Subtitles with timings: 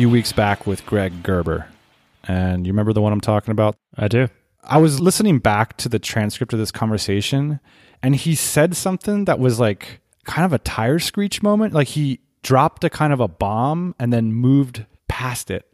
[0.00, 1.68] few weeks back with Greg Gerber.
[2.24, 3.76] And you remember the one I'm talking about?
[3.98, 4.28] I do.
[4.64, 7.60] I was listening back to the transcript of this conversation,
[8.02, 11.74] and he said something that was like kind of a tire screech moment.
[11.74, 15.66] Like he dropped a kind of a bomb and then moved past it.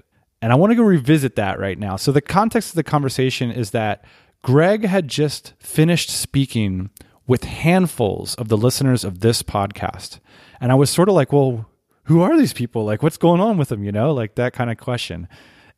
[0.42, 1.94] And I want to go revisit that right now.
[1.94, 4.04] So, the context of the conversation is that
[4.42, 6.90] Greg had just finished speaking
[7.28, 10.18] with handfuls of the listeners of this podcast.
[10.60, 11.66] And I was sort of like, well,
[12.06, 12.84] who are these people?
[12.84, 13.82] Like, what's going on with them?
[13.82, 15.28] You know, like that kind of question.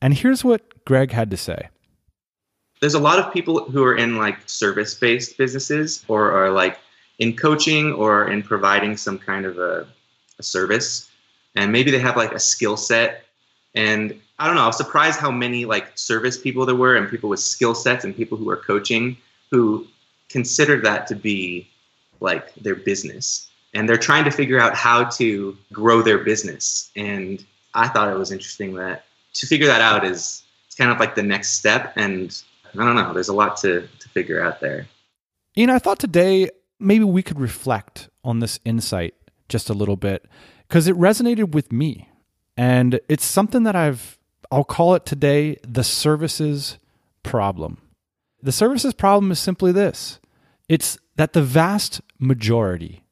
[0.01, 1.69] And here's what Greg had to say.
[2.81, 6.79] There's a lot of people who are in like service based businesses or are like
[7.19, 9.87] in coaching or in providing some kind of a,
[10.39, 11.11] a service.
[11.57, 13.25] And maybe they have like a skill set.
[13.75, 17.09] And I don't know, I was surprised how many like service people there were and
[17.11, 19.17] people with skill sets and people who are coaching
[19.51, 19.87] who
[20.29, 21.69] consider that to be
[22.21, 23.48] like their business
[23.79, 26.91] and they're trying to figure out how to grow their business.
[26.97, 29.05] And I thought it was interesting that
[29.35, 31.93] to figure that out is it's kind of like the next step.
[31.95, 32.37] And
[32.75, 34.89] I don't know, there's a lot to, to figure out there.
[35.55, 39.15] You know, I thought today maybe we could reflect on this insight
[39.49, 40.27] just a little bit
[40.67, 42.09] because it resonated with me.
[42.57, 44.19] And it's something that I've,
[44.51, 46.79] I'll call it today the services
[47.23, 47.81] problem.
[48.43, 50.19] The services problem is simply this
[50.69, 53.05] it's that the vast majority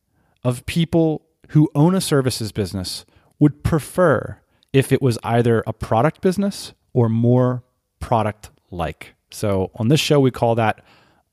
[0.47, 3.05] of people who own a services business
[3.41, 4.39] would prefer
[4.73, 7.65] if it was either a product business or more
[7.99, 9.17] product like.
[9.33, 10.85] So on this show, we call that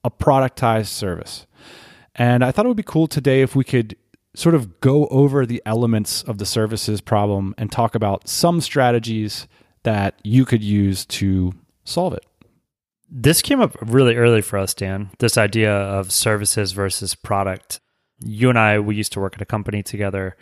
[0.03, 1.45] a productized service.
[2.15, 3.95] And I thought it would be cool today if we could
[4.33, 9.47] sort of go over the elements of the services problem and talk about some strategies
[9.83, 11.53] that you could use to
[11.83, 12.25] solve it.
[13.11, 15.11] This came up really early for us, Dan.
[15.19, 17.79] This idea of services versus product
[18.25, 20.35] you and I, we used to work at a company together.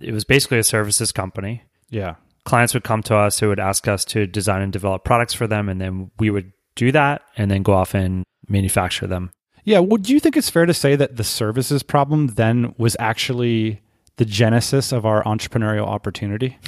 [0.00, 1.62] It was basically a services company.
[1.90, 2.16] Yeah.
[2.44, 5.46] Clients would come to us who would ask us to design and develop products for
[5.46, 9.30] them, and then we would do that and then go off and manufacture them.
[9.64, 9.78] Yeah.
[9.78, 13.80] Would you think it's fair to say that the services problem then was actually
[14.16, 16.58] the genesis of our entrepreneurial opportunity?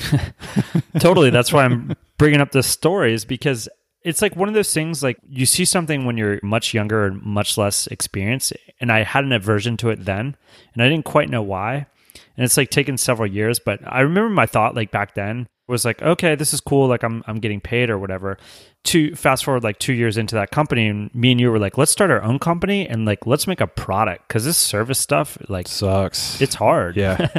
[0.98, 1.30] totally.
[1.30, 3.68] That's why I'm bringing up this story is because
[4.06, 7.20] it's like one of those things like you see something when you're much younger and
[7.22, 10.36] much less experienced and i had an aversion to it then
[10.72, 11.86] and i didn't quite know why.
[12.36, 15.84] And it's like taken several years but i remember my thought like back then was
[15.84, 18.38] like okay this is cool like i'm, I'm getting paid or whatever.
[18.84, 21.76] To fast forward like two years into that company and me and you were like
[21.76, 25.36] let's start our own company and like let's make a product because this service stuff
[25.48, 26.40] like sucks.
[26.40, 26.96] it's hard.
[26.96, 27.28] Yeah.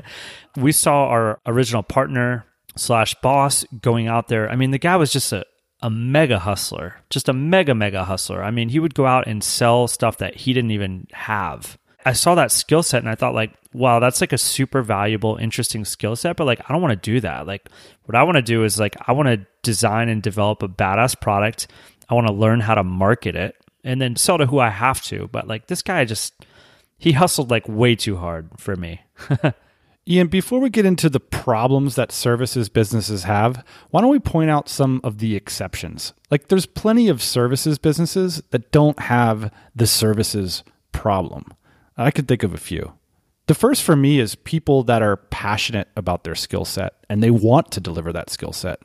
[0.57, 2.43] We saw our original partner
[2.75, 4.49] slash boss going out there.
[4.49, 5.45] I mean the guy was just a
[5.81, 8.43] a mega hustler, just a mega, mega hustler.
[8.43, 11.77] I mean, he would go out and sell stuff that he didn't even have.
[12.05, 15.35] I saw that skill set and I thought, like, wow, that's like a super valuable,
[15.35, 16.37] interesting skill set.
[16.37, 17.45] But like, I don't want to do that.
[17.45, 17.69] Like,
[18.05, 21.19] what I want to do is like, I want to design and develop a badass
[21.19, 21.67] product.
[22.09, 25.01] I want to learn how to market it and then sell to who I have
[25.03, 25.27] to.
[25.31, 26.33] But like, this guy just,
[26.97, 29.01] he hustled like way too hard for me.
[30.09, 34.49] Ian, before we get into the problems that services businesses have, why don't we point
[34.49, 36.13] out some of the exceptions?
[36.31, 40.63] Like, there's plenty of services businesses that don't have the services
[40.93, 41.53] problem.
[41.97, 42.93] I could think of a few.
[43.47, 47.31] The first for me is people that are passionate about their skill set and they
[47.31, 48.79] want to deliver that skill set.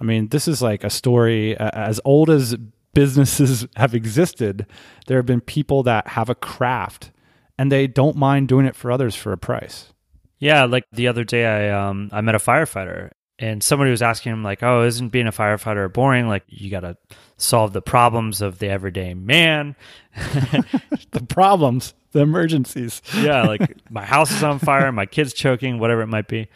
[0.00, 2.56] I mean, this is like a story as old as
[2.94, 4.66] businesses have existed.
[5.06, 7.10] There have been people that have a craft
[7.58, 9.92] and they don't mind doing it for others for a price.
[10.38, 14.32] Yeah, like the other day, I um I met a firefighter, and somebody was asking
[14.32, 16.28] him like, "Oh, isn't being a firefighter boring?
[16.28, 16.96] Like, you got to
[17.38, 19.76] solve the problems of the everyday man,
[20.14, 26.02] the problems, the emergencies." yeah, like my house is on fire, my kid's choking, whatever
[26.02, 26.48] it might be.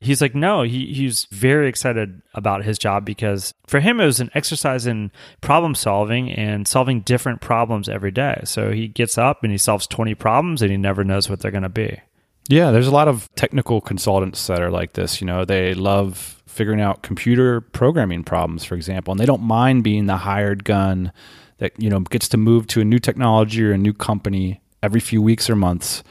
[0.00, 4.18] He's like, no, he he's very excited about his job because for him it was
[4.18, 8.40] an exercise in problem solving and solving different problems every day.
[8.44, 11.52] So he gets up and he solves 20 problems and he never knows what they're
[11.52, 12.00] going to be.
[12.48, 15.20] Yeah, there's a lot of technical consultants that are like this.
[15.20, 19.84] You know, they love figuring out computer programming problems, for example, and they don't mind
[19.84, 21.12] being the hired gun
[21.58, 25.00] that, you know, gets to move to a new technology or a new company every
[25.00, 26.02] few weeks or months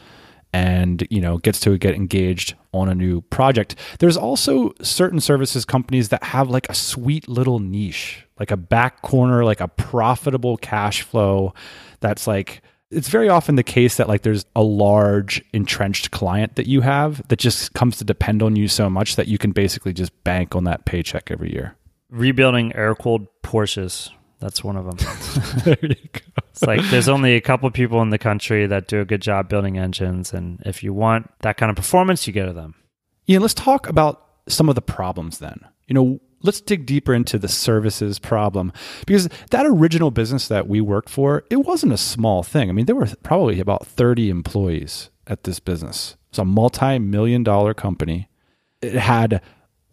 [0.54, 5.64] and you know gets to get engaged on a new project there's also certain services
[5.66, 10.58] companies that have like a sweet little niche like a back corner like a profitable
[10.58, 11.54] cash flow
[12.02, 12.62] that's like
[12.92, 17.28] it's very often the case that like there's a large entrenched client that you have
[17.30, 20.56] that just comes to depend on you so much that you can basically just bank
[20.56, 21.76] on that paycheck every year
[22.10, 24.10] Rebuilding air cooled Porsches.
[24.40, 25.64] That's one of them.
[25.64, 29.00] there you go It's like there's only a couple people in the country that do
[29.00, 32.46] a good job building engines, and if you want that kind of performance, you go
[32.46, 32.76] to them.
[33.26, 35.62] Yeah, let's talk about some of the problems then.
[35.88, 38.72] You know, let's dig deeper into the services problem
[39.06, 42.70] because that original business that we worked for, it wasn't a small thing.
[42.70, 46.16] I mean, there were probably about 30 employees at this business.
[46.30, 48.30] It's a multi-million dollar company.
[48.82, 49.42] It had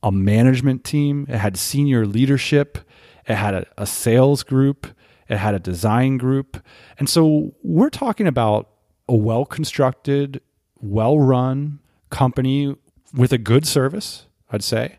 [0.03, 2.79] a management team, it had senior leadership,
[3.27, 4.87] it had a, a sales group,
[5.29, 6.65] it had a design group.
[6.99, 8.71] And so we're talking about
[9.09, 10.41] a well constructed,
[10.81, 11.81] well run
[12.11, 12.77] company
[13.15, 14.99] with a good service, I'd say,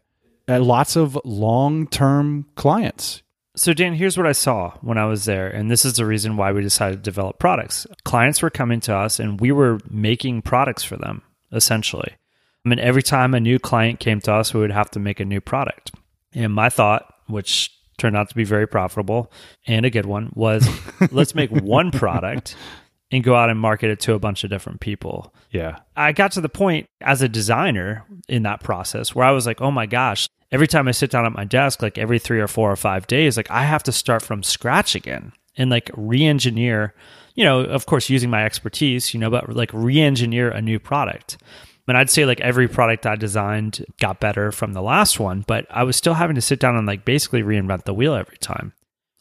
[0.50, 3.22] and lots of long term clients.
[3.56, 5.48] So, Dan, here's what I saw when I was there.
[5.48, 7.86] And this is the reason why we decided to develop products.
[8.04, 12.12] Clients were coming to us and we were making products for them, essentially.
[12.66, 15.20] I mean, every time a new client came to us, we would have to make
[15.20, 15.92] a new product.
[16.34, 19.32] And my thought, which turned out to be very profitable
[19.68, 20.68] and a good one, was
[21.12, 22.56] let's make one product
[23.12, 25.34] and go out and market it to a bunch of different people.
[25.52, 25.80] Yeah.
[25.96, 29.62] I got to the point as a designer in that process where I was like,
[29.62, 32.48] oh my gosh, every time I sit down at my desk, like every three or
[32.48, 36.26] four or five days, like I have to start from scratch again and like re
[36.26, 36.94] engineer,
[37.36, 40.80] you know, of course, using my expertise, you know, but like re engineer a new
[40.80, 41.38] product.
[41.88, 45.66] And I'd say like every product I designed got better from the last one, but
[45.72, 48.74] I was still having to sit down and like basically reinvent the wheel every time.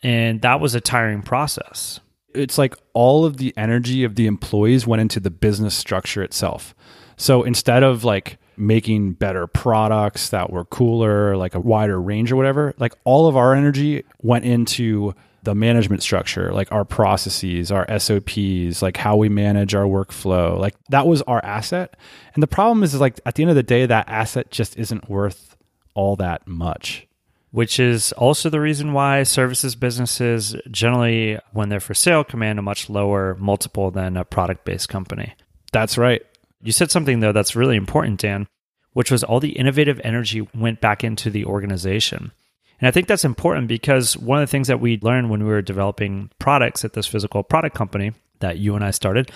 [0.02, 2.00] And that was a tiring process.
[2.34, 6.74] It's like all of the energy of the employees went into the business structure itself.
[7.16, 12.36] So instead of like making better products that were cooler, like a wider range or
[12.36, 17.86] whatever, like all of our energy went into the management structure, like our processes, our
[17.98, 20.58] SOPs, like how we manage our workflow.
[20.58, 21.96] Like that was our asset.
[22.34, 24.76] And the problem is, is like at the end of the day, that asset just
[24.76, 25.56] isn't worth
[25.94, 27.06] all that much.
[27.50, 32.62] Which is also the reason why services businesses generally, when they're for sale, command a
[32.62, 35.34] much lower multiple than a product based company.
[35.72, 36.22] That's right.
[36.60, 38.48] You said something, though, that's really important, Dan,
[38.92, 42.32] which was all the innovative energy went back into the organization.
[42.80, 45.48] And I think that's important because one of the things that we learned when we
[45.48, 49.30] were developing products at this physical product company that you and I started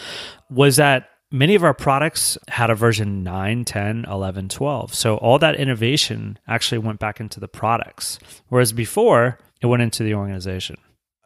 [0.49, 4.95] was that many of our products had a version 9, 10, 11, 12.
[4.95, 10.05] So all that innovation actually went back into the products, whereas before it went into
[10.05, 10.77] the organization.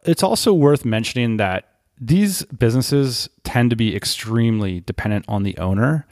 [0.05, 1.65] It's also worth mentioning that
[1.99, 6.05] these businesses tend to be extremely dependent on the owner.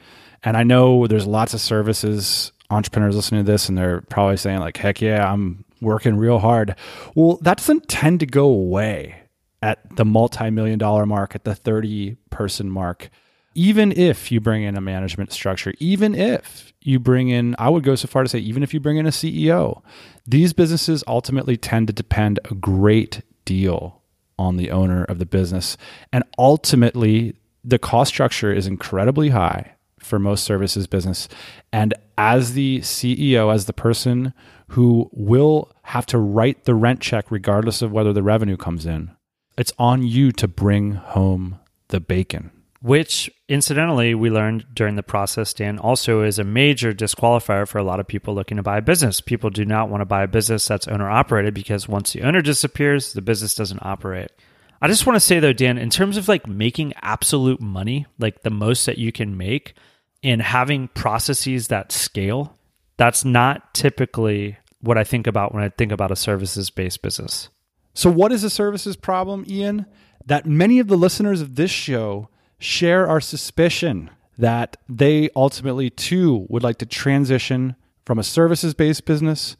[0.43, 4.59] And I know there's lots of services entrepreneurs listening to this and they're probably saying
[4.59, 6.75] like heck yeah, I'm working real hard.
[7.13, 9.15] Well, that doesn't tend to go away
[9.61, 13.09] at the multi-million dollar mark, at the 30 person mark.
[13.53, 17.83] Even if you bring in a management structure, even if you bring in, I would
[17.83, 19.81] go so far to say, even if you bring in a CEO,
[20.27, 24.01] these businesses ultimately tend to depend a great deal
[24.37, 25.77] on the owner of the business.
[26.11, 31.27] And ultimately, the cost structure is incredibly high for most services business.
[31.73, 34.33] And as the CEO, as the person
[34.69, 39.11] who will have to write the rent check regardless of whether the revenue comes in,
[39.57, 42.51] it's on you to bring home the bacon.
[42.85, 47.83] Which, incidentally, we learned during the process, Dan, also is a major disqualifier for a
[47.83, 49.21] lot of people looking to buy a business.
[49.21, 52.43] People do not want to buy a business that's owner operated because once the owner
[52.43, 54.29] disappears, the business doesn't operate.
[54.83, 58.43] I just want to say though, Dan, in terms of like making absolute money, like
[58.43, 59.73] the most that you can make,
[60.21, 62.55] and having processes that scale,
[62.97, 67.49] that's not typically what I think about when I think about a services based business.
[67.95, 69.87] So, what is a services problem, Ian?
[70.27, 72.29] That many of the listeners of this show
[72.65, 79.05] share our suspicion that they ultimately too would like to transition from a services based
[79.05, 79.55] business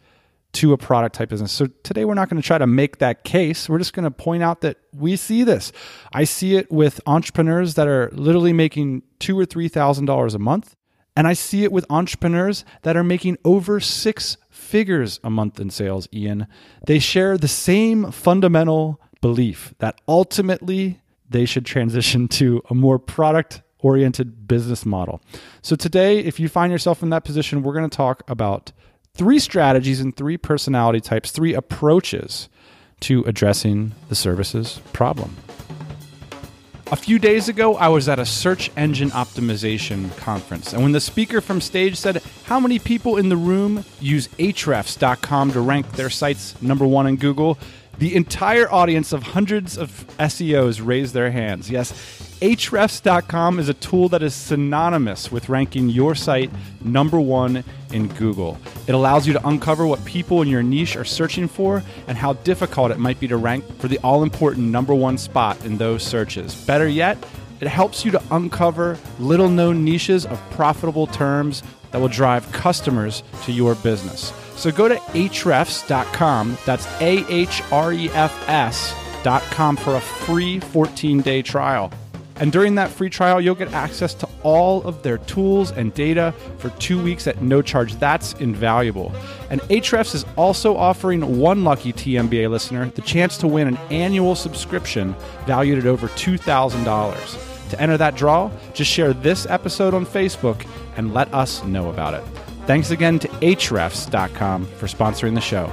[0.54, 1.52] to a product type business.
[1.52, 3.68] So today we're not going to try to make that case.
[3.68, 5.72] We're just going to point out that we see this.
[6.14, 10.40] I see it with entrepreneurs that are literally making two or three thousand dollars a
[10.40, 10.76] month,
[11.16, 15.70] and I see it with entrepreneurs that are making over six figures a month in
[15.70, 16.08] sales.
[16.14, 16.48] Ian,
[16.88, 23.62] they share the same fundamental belief that ultimately they should transition to a more product
[23.80, 25.22] oriented business model.
[25.62, 28.72] So today, if you find yourself in that position, we're going to talk about
[29.14, 32.50] three strategies and three personality types, three approaches
[33.02, 35.36] to addressing the services problem.
[36.92, 41.00] A few days ago, I was at a search engine optimization conference, and when the
[41.00, 46.12] speaker from stage said, How many people in the room use Ahrefs.com to rank their
[46.12, 47.58] sites number one in Google?
[47.98, 51.70] The entire audience of hundreds of SEOs raised their hands.
[51.70, 51.94] Yes,
[52.42, 56.52] Ahrefs.com is a tool that is synonymous with ranking your site
[56.84, 58.60] number one in Google.
[58.88, 62.34] It allows you to uncover what people in your niche are searching for and how
[62.34, 66.04] difficult it might be to rank for the all important number one spot in those
[66.04, 66.54] searches.
[66.66, 67.18] Better yet,
[67.62, 73.24] it helps you to uncover little known niches of profitable terms that will drive customers
[73.44, 74.34] to your business.
[74.56, 81.22] So go to ahrefs.com, that's A H R E F S.com for a free 14
[81.22, 81.92] day trial.
[82.38, 86.34] And during that free trial, you'll get access to all of their tools and data
[86.58, 87.96] for two weeks at no charge.
[87.96, 89.14] That's invaluable.
[89.50, 94.36] And Ahrefs is also offering one lucky TMBA listener the chance to win an annual
[94.36, 97.70] subscription valued at over $2,000.
[97.70, 102.14] To enter that draw, just share this episode on Facebook and let us know about
[102.14, 102.24] it.
[102.68, 105.72] Thanks again to Ahrefs.com for sponsoring the show.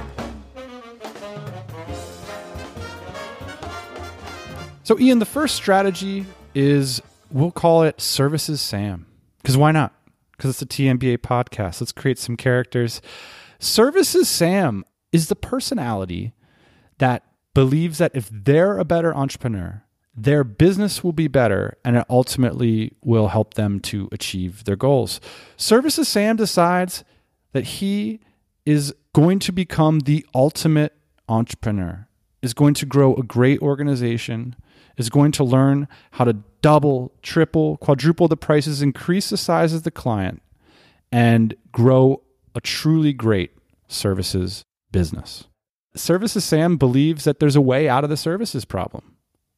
[4.83, 7.01] So, Ian, the first strategy is
[7.31, 9.05] we'll call it Services Sam.
[9.41, 9.93] Because why not?
[10.31, 11.81] Because it's a TMBA podcast.
[11.81, 13.01] Let's create some characters.
[13.59, 16.33] Services Sam is the personality
[16.97, 19.83] that believes that if they're a better entrepreneur,
[20.15, 25.19] their business will be better and it ultimately will help them to achieve their goals.
[25.57, 27.03] Services Sam decides
[27.53, 28.19] that he
[28.65, 30.93] is going to become the ultimate
[31.29, 32.07] entrepreneur,
[32.41, 34.55] is going to grow a great organization,
[34.97, 39.83] is going to learn how to double, triple, quadruple the prices, increase the size of
[39.83, 40.41] the client,
[41.11, 42.21] and grow
[42.55, 43.51] a truly great
[43.87, 45.45] services business.
[45.95, 49.15] Services Sam believes that there's a way out of the services problem.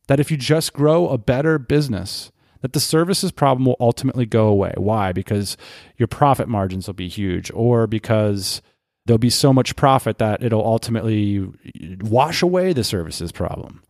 [0.08, 2.32] That if you just grow a better business,
[2.62, 4.74] that the services problem will ultimately go away.
[4.78, 5.12] Why?
[5.12, 5.58] Because
[5.98, 8.62] your profit margins will be huge, or because
[9.06, 13.84] there'll be so much profit that it'll ultimately uh, wash away the services problem.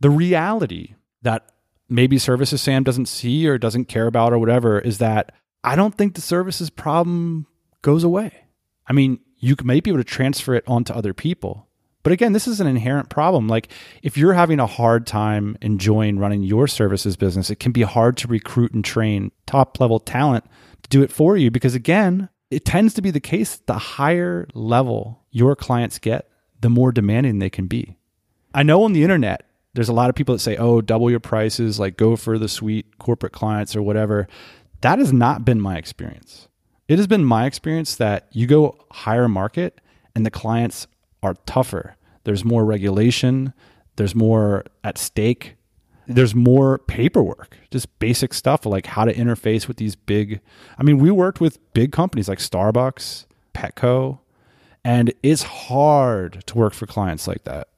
[0.00, 1.50] The reality that
[1.88, 5.94] maybe services Sam doesn't see or doesn't care about or whatever is that I don't
[5.94, 7.46] think the services problem
[7.82, 8.32] goes away.
[8.86, 11.68] I mean, you may be able to transfer it onto other people.
[12.02, 13.48] But again, this is an inherent problem.
[13.48, 13.68] Like
[14.02, 18.16] if you're having a hard time enjoying running your services business, it can be hard
[18.18, 20.44] to recruit and train top level talent
[20.82, 24.46] to do it for you because again, it tends to be the case the higher
[24.52, 26.28] level your clients get,
[26.60, 27.96] the more demanding they can be.
[28.54, 31.20] I know on the internet, there's a lot of people that say, oh, double your
[31.20, 34.28] prices, like go for the sweet corporate clients or whatever.
[34.82, 36.48] That has not been my experience.
[36.88, 39.80] It has been my experience that you go higher market
[40.14, 40.86] and the clients
[41.22, 41.96] are tougher.
[42.24, 43.52] There's more regulation,
[43.96, 45.56] there's more at stake,
[46.06, 50.40] there's more paperwork, just basic stuff like how to interface with these big.
[50.78, 54.20] I mean, we worked with big companies like Starbucks, Petco,
[54.84, 57.68] and it's hard to work for clients like that.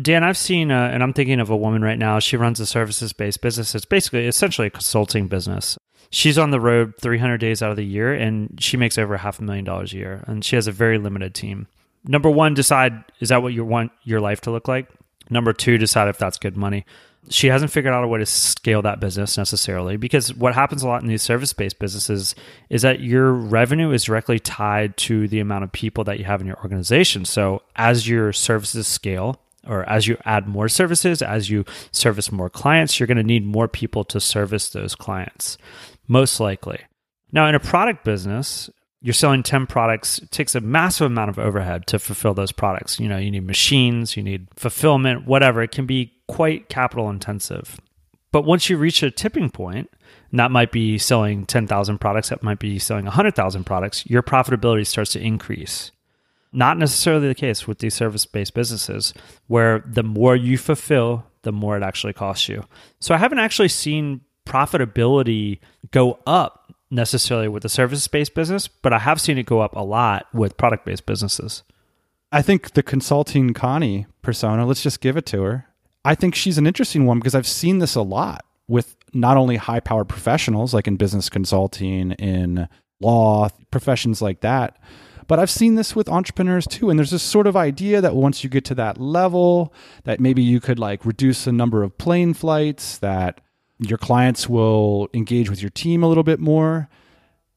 [0.00, 2.18] Dan, I've seen, uh, and I'm thinking of a woman right now.
[2.20, 3.74] She runs a services based business.
[3.74, 5.76] It's basically essentially a consulting business.
[6.10, 9.38] She's on the road 300 days out of the year and she makes over half
[9.38, 10.24] a million dollars a year.
[10.26, 11.66] And she has a very limited team.
[12.04, 14.88] Number one, decide is that what you want your life to look like?
[15.28, 16.84] Number two, decide if that's good money.
[17.28, 20.88] She hasn't figured out a way to scale that business necessarily because what happens a
[20.88, 22.34] lot in these service based businesses
[22.70, 26.40] is that your revenue is directly tied to the amount of people that you have
[26.40, 27.26] in your organization.
[27.26, 32.48] So as your services scale, or as you add more services, as you service more
[32.48, 35.58] clients, you're going to need more people to service those clients,
[36.08, 36.80] most likely.
[37.32, 38.70] Now, in a product business,
[39.02, 43.00] you're selling 10 products, it takes a massive amount of overhead to fulfill those products.
[43.00, 45.62] You know, you need machines, you need fulfillment, whatever.
[45.62, 47.80] It can be quite capital intensive.
[48.32, 49.90] But once you reach a tipping point,
[50.30, 54.86] and that might be selling 10,000 products, that might be selling 100,000 products, your profitability
[54.86, 55.90] starts to increase.
[56.52, 59.14] Not necessarily the case with these service based businesses,
[59.46, 62.64] where the more you fulfill, the more it actually costs you.
[63.00, 65.58] So I haven't actually seen profitability
[65.90, 66.59] go up
[66.90, 70.26] necessarily with the service based business, but I have seen it go up a lot
[70.32, 71.62] with product based businesses.
[72.32, 75.66] I think the consulting Connie persona, let's just give it to her.
[76.04, 79.56] I think she's an interesting one because I've seen this a lot with not only
[79.56, 82.68] high powered professionals like in business consulting, in
[83.00, 84.78] law, professions like that,
[85.26, 86.90] but I've seen this with entrepreneurs too.
[86.90, 89.72] And there's this sort of idea that once you get to that level,
[90.04, 93.40] that maybe you could like reduce the number of plane flights, that
[93.80, 96.88] your clients will engage with your team a little bit more.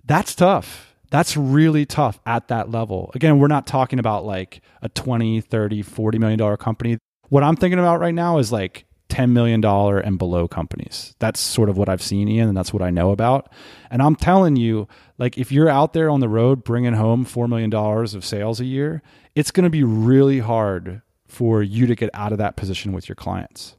[0.06, 0.96] That's tough.
[1.12, 3.12] That's really tough at that level.
[3.14, 6.98] Again, we're not talking about like a 20, 30, 40 million dollar company.
[7.30, 11.16] What I'm thinking about right now is like $10 million and below companies.
[11.20, 13.52] That's sort of what I've seen, Ian, and that's what I know about.
[13.92, 14.88] And I'm telling you,
[15.20, 18.66] like, if you're out there on the road bringing home $4 million of sales a
[18.66, 19.04] year,
[19.36, 23.08] it's going to be really hard for you to get out of that position with
[23.08, 23.76] your clients.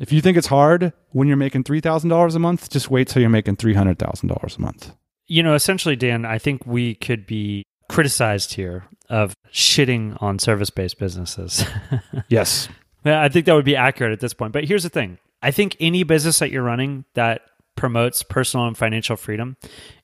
[0.00, 3.30] If you think it's hard when you're making $3,000 a month, just wait till you're
[3.30, 4.94] making $300,000 a month.
[5.26, 10.70] You know, essentially, Dan, I think we could be criticized here of shitting on service
[10.70, 11.64] based businesses.
[12.28, 12.68] yes.
[13.04, 14.52] I think that would be accurate at this point.
[14.52, 17.42] But here's the thing I think any business that you're running that
[17.76, 19.56] promotes personal and financial freedom,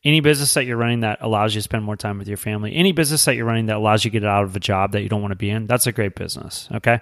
[0.05, 2.75] any business that you're running that allows you to spend more time with your family,
[2.75, 5.03] any business that you're running that allows you to get out of a job that
[5.03, 6.69] you don't want to be in, that's a great business.
[6.75, 7.00] Okay.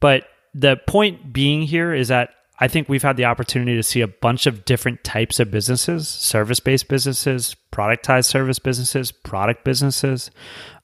[0.00, 0.24] But
[0.56, 4.08] the point being here is that I think we've had the opportunity to see a
[4.08, 10.30] bunch of different types of businesses service based businesses, productized service businesses, product businesses.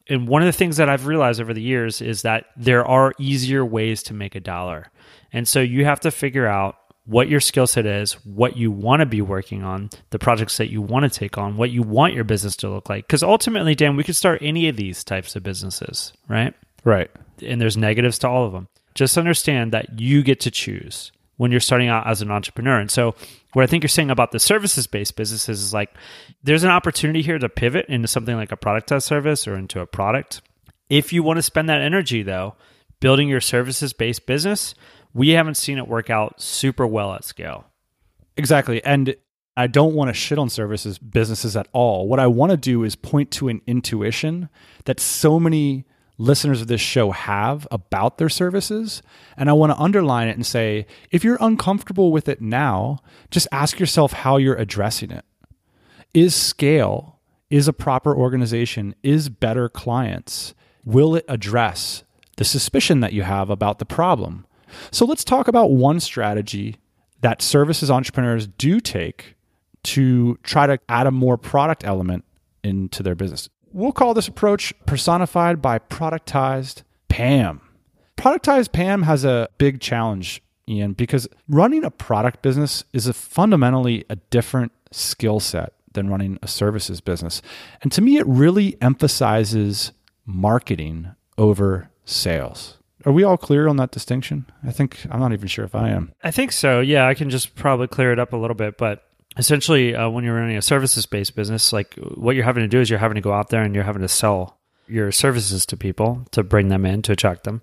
[0.09, 3.15] And one of the things that I've realized over the years is that there are
[3.19, 4.89] easier ways to make a dollar.
[5.33, 6.77] And so you have to figure out
[7.07, 10.71] what your skill set is, what you want to be working on, the projects that
[10.71, 13.07] you want to take on, what you want your business to look like.
[13.07, 16.55] Because ultimately, Dan, we could start any of these types of businesses, right?
[16.85, 17.11] Right.
[17.41, 18.69] And there's negatives to all of them.
[19.03, 22.79] Just understand that you get to choose when you're starting out as an entrepreneur.
[22.79, 23.17] And so,
[23.53, 25.93] what I think you're saying about the services based businesses is like
[26.45, 29.87] there's an opportunity here to pivot into something like a productized service or into a
[29.87, 30.41] product.
[30.89, 32.55] If you want to spend that energy, though,
[33.01, 34.77] building your services based business,
[35.13, 37.65] we haven't seen it work out super well at scale.
[38.37, 38.85] Exactly.
[38.85, 39.17] And
[39.57, 42.07] I don't want to shit on services businesses at all.
[42.07, 44.49] What I want to do is point to an intuition
[44.85, 45.87] that so many
[46.23, 49.03] listeners of this show have about their services.
[49.37, 53.01] And I want to underline it and say if you're uncomfortable with it now,
[53.31, 55.25] just ask yourself how you're addressing it.
[56.15, 57.19] Is scale,
[57.51, 62.05] is a proper organization, is better clients, will it address
[62.37, 64.47] the suspicion that you have about the problem?
[64.91, 66.77] So let's talk about one strategy
[67.21, 69.35] that services entrepreneurs do take
[69.85, 72.25] to try to add a more product element
[72.63, 73.49] into their business.
[73.73, 77.61] We'll call this approach personified by productized Pam.
[78.17, 84.05] Productized Pam has a big challenge, Ian, because running a product business is a fundamentally
[84.11, 87.43] a different skill set than running a services business.
[87.83, 89.93] And to me, it really emphasizes
[90.27, 92.79] marketing over sales.
[93.05, 94.47] Are we all clear on that distinction?
[94.65, 96.13] I think I'm not even sure if I am.
[96.23, 96.81] I think so.
[96.81, 99.05] Yeah, I can just probably clear it up a little bit, but
[99.37, 102.81] essentially uh, when you're running a services based business like what you're having to do
[102.81, 105.77] is you're having to go out there and you're having to sell your services to
[105.77, 107.63] people to bring them in to attract them.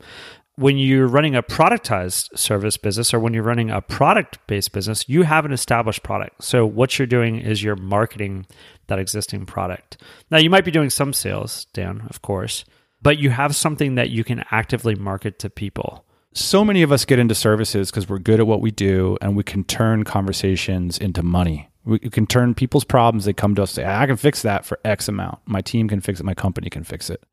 [0.56, 5.08] When you're running a productized service business or when you're running a product based business
[5.08, 6.44] you have an established product.
[6.44, 8.46] So what you're doing is you're marketing
[8.88, 10.02] that existing product.
[10.32, 12.66] Now you might be doing some sales dan of course
[13.02, 17.06] but you have something that you can actively market to people so many of us
[17.06, 20.98] get into services because we're good at what we do and we can turn conversations
[20.98, 21.70] into money.
[21.86, 24.80] We can turn people's problems, they come to us say, I can fix that for
[24.86, 25.40] X amount.
[25.46, 27.24] My team can fix it, my company can fix it.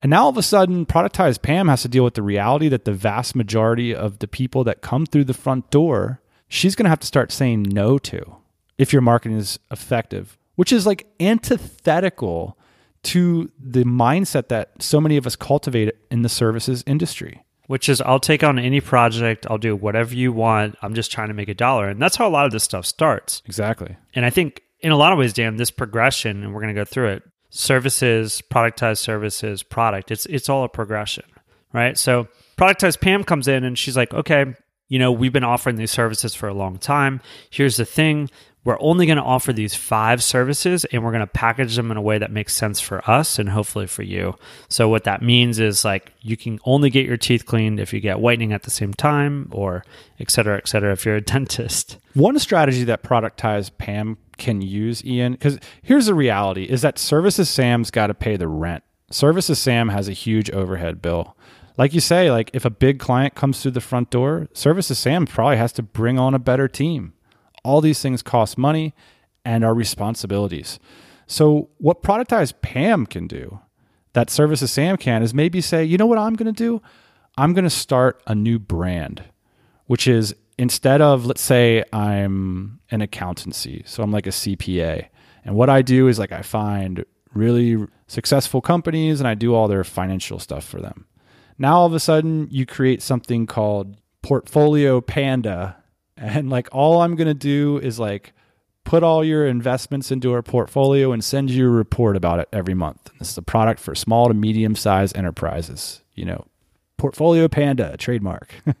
[0.00, 2.84] And now all of a sudden, productized Pam has to deal with the reality that
[2.84, 6.90] the vast majority of the people that come through the front door, she's going to
[6.90, 8.36] have to start saying no to
[8.78, 12.58] if your marketing is effective, which is like antithetical
[13.04, 18.02] to the mindset that so many of us cultivate in the services industry which is
[18.02, 20.76] I'll take on any project, I'll do whatever you want.
[20.82, 21.88] I'm just trying to make a dollar.
[21.88, 23.40] And that's how a lot of this stuff starts.
[23.46, 23.96] Exactly.
[24.14, 26.78] And I think in a lot of ways, Dan, this progression, and we're going to
[26.78, 31.24] go through it services, productized services, product, it's, it's all a progression,
[31.72, 31.96] right?
[31.96, 34.54] So productized Pam comes in and she's like, okay,
[34.88, 37.22] you know, we've been offering these services for a long time.
[37.48, 38.28] Here's the thing
[38.64, 41.96] we're only going to offer these five services and we're going to package them in
[41.96, 44.36] a way that makes sense for us and hopefully for you.
[44.68, 48.00] So, what that means is like you can only get your teeth cleaned if you
[48.00, 49.84] get whitening at the same time, or
[50.20, 51.98] et cetera, et cetera, if you're a dentist.
[52.14, 57.50] One strategy that productized Pam can use, Ian, because here's the reality is that Services
[57.50, 58.84] Sam's got to pay the rent.
[59.10, 61.36] Services Sam has a huge overhead bill.
[61.76, 65.26] Like you say, like if a big client comes through the front door, Services Sam
[65.26, 67.14] probably has to bring on a better team
[67.64, 68.94] all these things cost money
[69.44, 70.78] and are responsibilities.
[71.26, 73.60] So, what productized Pam can do
[74.12, 76.82] that services Sam can is maybe say, you know what I'm going to do?
[77.38, 79.24] I'm going to start a new brand,
[79.86, 83.82] which is instead of, let's say, I'm an accountancy.
[83.86, 85.06] So, I'm like a CPA.
[85.44, 89.68] And what I do is like I find really successful companies and I do all
[89.68, 91.06] their financial stuff for them.
[91.58, 95.81] Now, all of a sudden, you create something called Portfolio Panda
[96.22, 98.32] and like all I'm going to do is like
[98.84, 102.74] put all your investments into our portfolio and send you a report about it every
[102.74, 103.10] month.
[103.18, 106.46] This is a product for small to medium sized enterprises, you know,
[106.96, 108.54] Portfolio Panda trademark.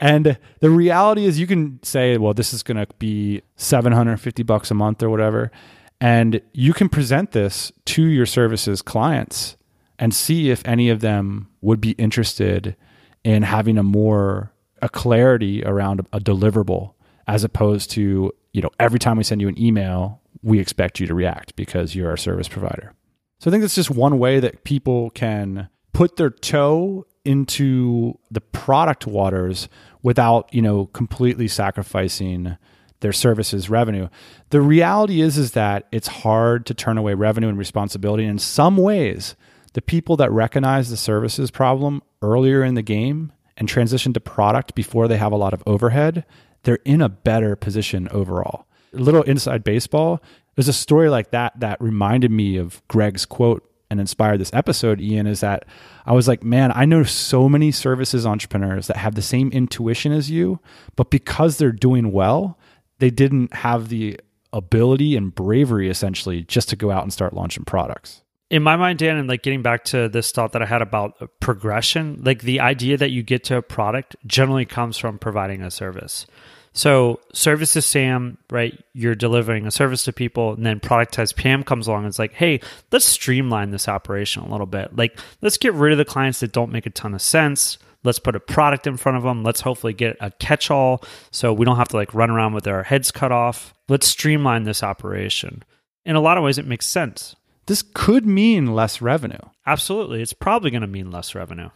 [0.00, 4.70] And the reality is, you can say, well, this is going to be 750 bucks
[4.70, 5.50] a month or whatever.
[6.00, 9.56] And you can present this to your services clients
[9.98, 12.76] and see if any of them would be interested
[13.24, 16.94] in having a more a clarity around a deliverable
[17.26, 21.06] as opposed to, you know, every time we send you an email, we expect you
[21.06, 22.94] to react because you're our service provider.
[23.40, 28.40] So I think that's just one way that people can put their toe into the
[28.40, 29.68] product waters
[30.02, 32.56] without, you know, completely sacrificing
[33.00, 34.08] their services revenue.
[34.50, 38.24] The reality is is that it's hard to turn away revenue and responsibility.
[38.24, 39.36] In some ways,
[39.74, 44.74] the people that recognize the services problem earlier in the game and transition to product
[44.74, 46.24] before they have a lot of overhead,
[46.62, 48.66] they're in a better position overall.
[48.94, 50.22] A little inside baseball,
[50.54, 55.00] there's a story like that that reminded me of Greg's quote and inspired this episode,
[55.00, 55.64] Ian, is that
[56.06, 60.12] I was like, man, I know so many services entrepreneurs that have the same intuition
[60.12, 60.60] as you,
[60.96, 62.58] but because they're doing well,
[62.98, 64.18] they didn't have the
[64.52, 68.22] ability and bravery essentially just to go out and start launching products.
[68.50, 71.20] In my mind, Dan, and like getting back to this thought that I had about
[71.20, 75.62] uh, progression, like the idea that you get to a product generally comes from providing
[75.62, 76.26] a service.
[76.72, 78.78] So services Sam, right?
[78.94, 82.34] You're delivering a service to people, and then productized Pam comes along and it's like,
[82.34, 82.60] hey,
[82.92, 84.94] let's streamline this operation a little bit.
[84.96, 87.78] Like, let's get rid of the clients that don't make a ton of sense.
[88.04, 89.42] Let's put a product in front of them.
[89.42, 92.68] Let's hopefully get a catch all so we don't have to like run around with
[92.68, 93.74] our heads cut off.
[93.88, 95.64] Let's streamline this operation.
[96.04, 97.34] In a lot of ways, it makes sense.
[97.68, 99.38] This could mean less revenue.
[99.64, 100.20] Absolutely.
[100.20, 101.70] It's probably going to mean less revenue.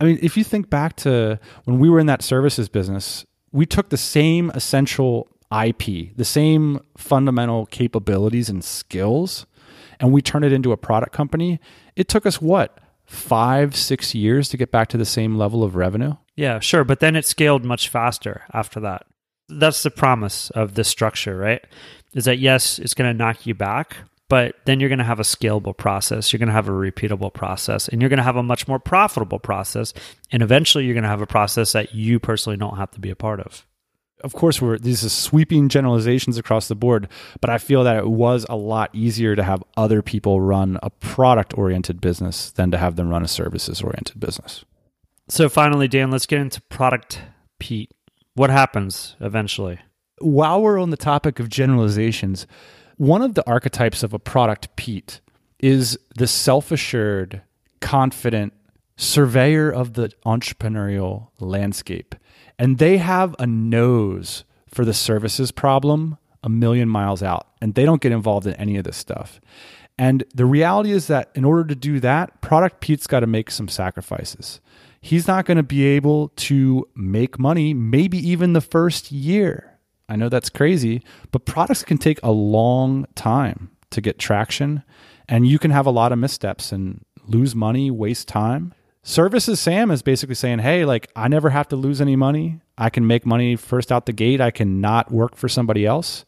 [0.00, 3.64] I mean, if you think back to when we were in that services business, we
[3.64, 9.46] took the same essential IP, the same fundamental capabilities and skills,
[10.00, 11.60] and we turned it into a product company.
[11.94, 12.80] It took us what?
[13.06, 16.14] five, six years to get back to the same level of revenue?
[16.36, 16.84] Yeah, sure.
[16.84, 19.06] But then it scaled much faster after that.
[19.48, 21.64] That's the promise of this structure, right?
[22.14, 23.96] Is that yes, it's going to knock you back,
[24.34, 26.32] but then you're going to have a scalable process.
[26.32, 28.80] You're going to have a repeatable process, and you're going to have a much more
[28.80, 29.94] profitable process.
[30.32, 33.10] And eventually, you're going to have a process that you personally don't have to be
[33.10, 33.64] a part of
[34.24, 37.08] of course we're these are sweeping generalizations across the board
[37.42, 40.88] but i feel that it was a lot easier to have other people run a
[40.88, 44.64] product oriented business than to have them run a services oriented business
[45.28, 47.20] so finally dan let's get into product
[47.58, 47.90] pete
[48.34, 49.78] what happens eventually
[50.20, 52.46] while we're on the topic of generalizations
[52.96, 55.20] one of the archetypes of a product pete
[55.58, 57.42] is the self-assured
[57.80, 58.52] confident
[58.96, 62.14] surveyor of the entrepreneurial landscape
[62.58, 67.84] and they have a nose for the services problem a million miles out and they
[67.84, 69.40] don't get involved in any of this stuff.
[69.98, 73.50] And the reality is that in order to do that, Product Pete's got to make
[73.50, 74.60] some sacrifices.
[75.00, 79.73] He's not going to be able to make money, maybe even the first year.
[80.08, 84.82] I know that's crazy, but products can take a long time to get traction,
[85.28, 88.74] and you can have a lot of missteps and lose money, waste time.
[89.02, 92.60] Services Sam is basically saying, hey, like I never have to lose any money.
[92.76, 94.40] I can make money first out the gate.
[94.40, 96.24] I can not work for somebody else.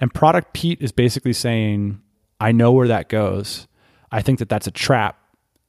[0.00, 2.00] And Product Pete is basically saying,
[2.38, 3.66] I know where that goes.
[4.12, 5.18] I think that that's a trap.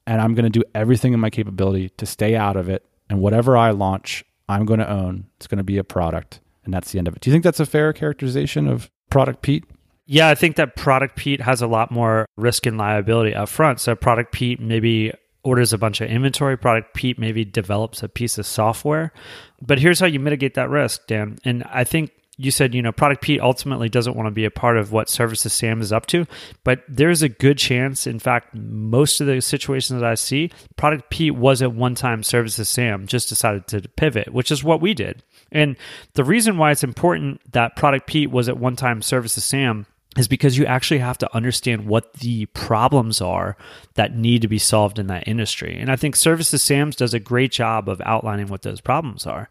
[0.08, 2.86] And I'm going to do everything in my capability to stay out of it.
[3.10, 5.28] And whatever I launch, I'm going to own.
[5.38, 6.40] It's going to be a product.
[6.64, 7.22] And that's the end of it.
[7.22, 9.66] Do you think that's a fair characterization of Product Pete?
[10.06, 13.80] Yeah, I think that Product Pete has a lot more risk and liability up front.
[13.80, 18.38] So Product Pete maybe orders a bunch of inventory product pete maybe develops a piece
[18.38, 19.12] of software
[19.60, 22.12] but here's how you mitigate that risk dan and i think
[22.44, 25.10] you said you know product pete ultimately doesn't want to be a part of what
[25.10, 26.26] services sam is up to
[26.64, 31.10] but there's a good chance in fact most of the situations that i see product
[31.10, 34.94] pete was at one time services sam just decided to pivot which is what we
[34.94, 35.24] did.
[35.52, 35.78] And
[36.14, 39.86] the reason why it's important that product pete was at one time services sam
[40.18, 43.56] is because you actually have to understand what the problems are
[43.94, 45.78] that need to be solved in that industry.
[45.80, 49.48] And I think Services Sam's does a great job of outlining what those problems are.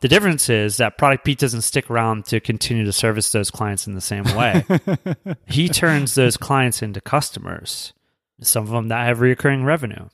[0.00, 3.86] The difference is that Product Pete doesn't stick around to continue to service those clients
[3.88, 4.64] in the same way.
[5.46, 7.92] he turns those clients into customers,
[8.40, 10.08] some of them that have recurring revenue.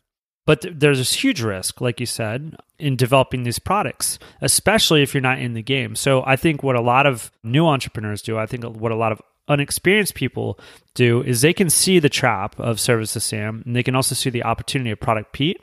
[0.47, 5.13] But th- there's this huge risk, like you said, in developing these products, especially if
[5.13, 5.95] you're not in the game.
[5.95, 9.13] So I think what a lot of new entrepreneurs do, I think what a lot
[9.13, 10.59] of unexperienced people
[10.95, 14.31] do is they can see the trap of services Sam and they can also see
[14.31, 15.61] the opportunity of product Pete,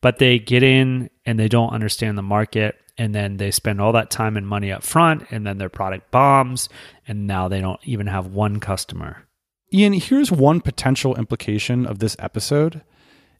[0.00, 3.92] but they get in and they don't understand the market and then they spend all
[3.92, 6.68] that time and money up front and then their product bombs
[7.08, 9.24] and now they don't even have one customer.
[9.72, 12.82] Ian, here's one potential implication of this episode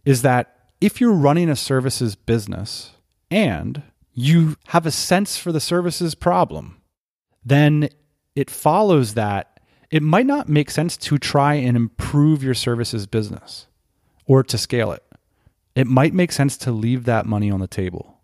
[0.05, 2.93] is that if you're running a services business
[3.31, 3.83] and
[4.15, 6.81] you have a sense for the services problem,
[7.45, 7.89] then
[8.35, 9.52] it follows that
[9.93, 13.67] it might not make sense to try and improve your services business
[14.27, 15.05] or to scale it.
[15.75, 18.19] It might make sense to leave that money on the table.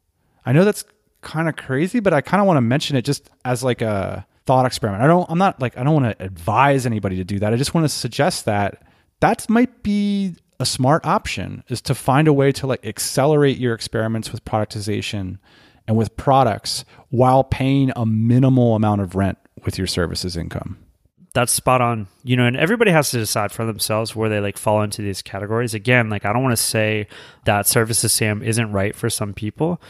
[0.46, 0.85] I know that's
[1.20, 4.26] kind of crazy, but I kind of want to mention it just as like a
[4.46, 5.04] thought experiment.
[5.04, 7.52] I don't I'm not like I don't want to advise anybody to do that.
[7.52, 8.83] I just want to suggest that
[9.20, 13.74] that might be a smart option is to find a way to like accelerate your
[13.74, 15.37] experiments with productization
[15.87, 20.78] and with products while paying a minimal amount of rent with your services income.
[21.34, 22.08] That's spot on.
[22.24, 25.22] You know, and everybody has to decide for themselves where they like fall into these
[25.22, 25.74] categories.
[25.74, 27.06] Again, like I don't want to say
[27.44, 29.80] that services SAM isn't right for some people,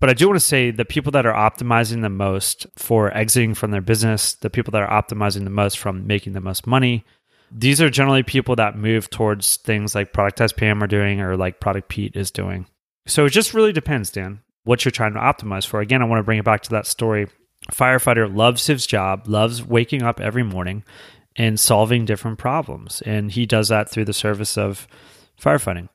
[0.00, 3.54] but I do want to say the people that are optimizing the most for exiting
[3.54, 7.04] from their business, the people that are optimizing the most from making the most money,
[7.50, 11.60] these are generally people that move towards things like Productize Pam are doing or like
[11.60, 12.66] Product Pete is doing.
[13.06, 15.80] So it just really depends, Dan, what you're trying to optimize for.
[15.80, 17.26] Again, I want to bring it back to that story.
[17.72, 20.84] Firefighter loves his job, loves waking up every morning
[21.36, 23.02] and solving different problems.
[23.02, 24.88] And he does that through the service of
[25.40, 25.88] firefighting.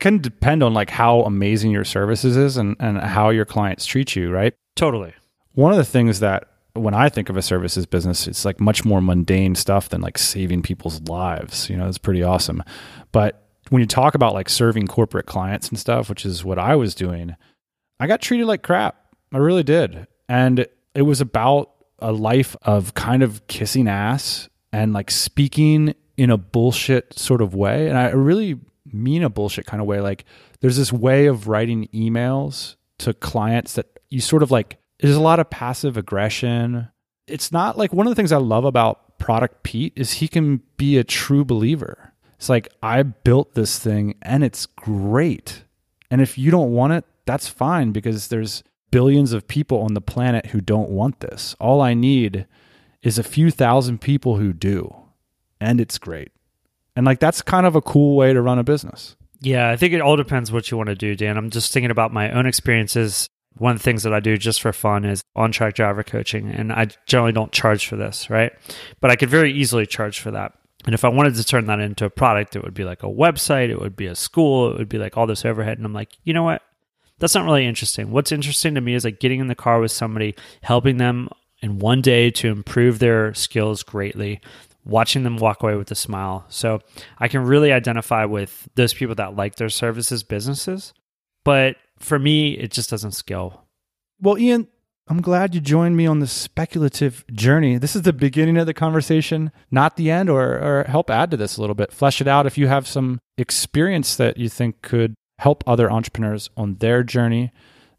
[0.00, 4.16] Can depend on like how amazing your services is and, and how your clients treat
[4.16, 4.54] you, right?
[4.74, 5.12] Totally.
[5.52, 8.84] One of the things that when I think of a services business, it's like much
[8.84, 11.68] more mundane stuff than like saving people's lives.
[11.68, 12.62] You know, it's pretty awesome.
[13.12, 16.76] But when you talk about like serving corporate clients and stuff, which is what I
[16.76, 17.36] was doing,
[17.98, 18.96] I got treated like crap.
[19.32, 20.06] I really did.
[20.28, 26.30] And it was about a life of kind of kissing ass and like speaking in
[26.30, 27.88] a bullshit sort of way.
[27.88, 28.58] And I really
[28.92, 30.00] mean a bullshit kind of way.
[30.00, 30.24] Like
[30.60, 35.20] there's this way of writing emails to clients that you sort of like there's a
[35.20, 36.88] lot of passive aggression.
[37.26, 40.62] It's not like one of the things I love about Product Pete is he can
[40.76, 42.12] be a true believer.
[42.36, 45.64] It's like I built this thing and it's great.
[46.10, 50.00] And if you don't want it, that's fine because there's billions of people on the
[50.00, 51.54] planet who don't want this.
[51.60, 52.46] All I need
[53.02, 54.94] is a few thousand people who do.
[55.60, 56.32] And it's great.
[56.96, 59.16] And like that's kind of a cool way to run a business.
[59.40, 61.38] Yeah, I think it all depends what you want to do, Dan.
[61.38, 64.60] I'm just thinking about my own experiences one of the things that I do just
[64.60, 66.48] for fun is on track driver coaching.
[66.50, 68.52] And I generally don't charge for this, right?
[69.00, 70.52] But I could very easily charge for that.
[70.86, 73.06] And if I wanted to turn that into a product, it would be like a
[73.06, 75.76] website, it would be a school, it would be like all this overhead.
[75.76, 76.62] And I'm like, you know what?
[77.20, 78.10] That's not really interesting.
[78.10, 81.28] What's interesting to me is like getting in the car with somebody, helping them
[81.62, 84.40] in one day to improve their skills greatly,
[84.84, 86.46] watching them walk away with a smile.
[86.48, 86.80] So
[87.18, 90.94] I can really identify with those people that like their services businesses.
[91.44, 93.66] But for me, it just doesn't scale.
[94.20, 94.68] Well, Ian,
[95.08, 97.78] I'm glad you joined me on this speculative journey.
[97.78, 101.36] This is the beginning of the conversation, not the end, or, or help add to
[101.36, 101.92] this a little bit.
[101.92, 106.50] Flesh it out if you have some experience that you think could help other entrepreneurs
[106.56, 107.50] on their journey.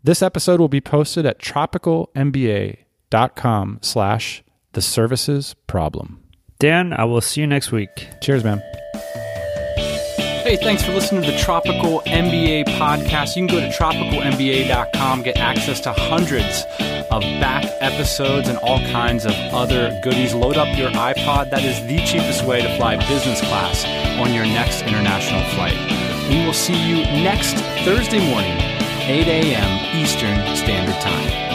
[0.03, 6.23] This episode will be posted at tropicalmba.com slash the services problem.
[6.59, 8.07] Dan, I will see you next week.
[8.21, 8.61] Cheers, man.
[10.43, 13.35] Hey, thanks for listening to the Tropical MBA podcast.
[13.35, 16.63] You can go to tropicalmba.com, get access to hundreds
[17.11, 20.33] of back episodes and all kinds of other goodies.
[20.33, 21.49] Load up your iPod.
[21.49, 23.83] That is the cheapest way to fly business class
[24.19, 26.00] on your next international flight.
[26.31, 28.53] We will see you next Thursday morning,
[29.01, 30.01] 8 a.m.
[30.01, 31.50] Eastern Standard Time.